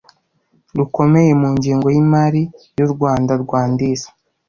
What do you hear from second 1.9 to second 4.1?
y imari y u rwandarwandaise